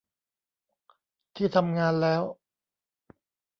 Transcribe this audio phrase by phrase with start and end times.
[1.35, 2.23] ที่ทำงานแล้ว